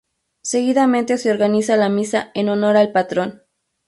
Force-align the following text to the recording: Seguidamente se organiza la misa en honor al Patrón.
Seguidamente 0.41 1.19
se 1.19 1.29
organiza 1.29 1.77
la 1.77 1.87
misa 1.87 2.31
en 2.33 2.49
honor 2.49 2.75
al 2.75 2.91
Patrón. 2.91 3.43